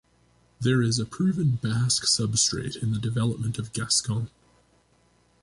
There 0.59 0.81
is 0.81 0.97
a 0.97 1.05
proven 1.05 1.59
Basque 1.61 2.05
substrate 2.05 2.75
in 2.75 2.91
the 2.91 2.97
development 2.97 3.59
of 3.59 3.71
Gascon. 3.71 4.31